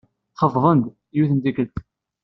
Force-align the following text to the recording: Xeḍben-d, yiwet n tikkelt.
Xeḍben-d, 0.41 0.85
yiwet 1.15 1.31
n 1.33 1.39
tikkelt. 1.43 1.75